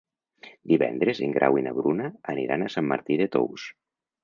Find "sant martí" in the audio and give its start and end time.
2.79-3.21